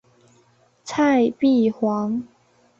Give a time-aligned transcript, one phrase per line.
[0.83, 2.23] 蔡璧煌。